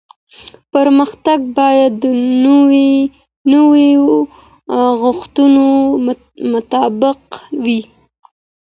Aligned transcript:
پرمختګ 0.73 1.39
باید 1.57 1.91
د 2.03 2.05
نويو 3.53 4.07
غوښتنو 5.01 5.67
مطابق 6.53 7.19
وي 7.63 7.79